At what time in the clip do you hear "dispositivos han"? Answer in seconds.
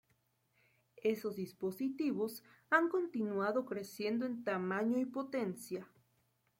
1.35-2.89